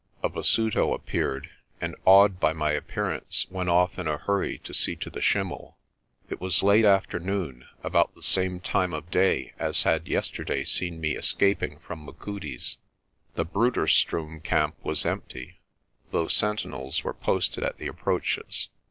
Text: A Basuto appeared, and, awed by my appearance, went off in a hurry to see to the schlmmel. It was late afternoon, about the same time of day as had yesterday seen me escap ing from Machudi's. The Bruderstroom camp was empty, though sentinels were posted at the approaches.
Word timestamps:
A 0.23 0.29
Basuto 0.29 0.95
appeared, 0.95 1.51
and, 1.79 1.95
awed 2.05 2.39
by 2.39 2.53
my 2.53 2.71
appearance, 2.71 3.45
went 3.51 3.69
off 3.69 3.99
in 3.99 4.07
a 4.07 4.17
hurry 4.17 4.57
to 4.63 4.73
see 4.73 4.95
to 4.95 5.11
the 5.11 5.19
schlmmel. 5.19 5.75
It 6.27 6.41
was 6.41 6.63
late 6.63 6.85
afternoon, 6.85 7.67
about 7.83 8.15
the 8.15 8.23
same 8.23 8.61
time 8.61 8.93
of 8.95 9.11
day 9.11 9.53
as 9.59 9.83
had 9.83 10.07
yesterday 10.07 10.63
seen 10.63 10.99
me 10.99 11.13
escap 11.13 11.61
ing 11.61 11.77
from 11.77 12.03
Machudi's. 12.03 12.77
The 13.35 13.45
Bruderstroom 13.45 14.43
camp 14.43 14.73
was 14.83 15.05
empty, 15.05 15.59
though 16.09 16.27
sentinels 16.27 17.03
were 17.03 17.13
posted 17.13 17.63
at 17.63 17.77
the 17.77 17.85
approaches. 17.85 18.69